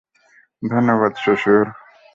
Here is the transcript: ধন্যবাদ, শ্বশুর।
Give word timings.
ধন্যবাদ, 0.63 1.13
শ্বশুর। 1.17 1.65